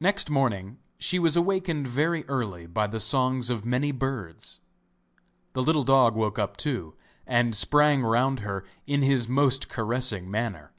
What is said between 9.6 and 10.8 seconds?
caressing manner.